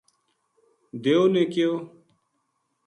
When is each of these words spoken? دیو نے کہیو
دیو 1.03 1.21
نے 1.33 1.43
کہیو 1.53 1.71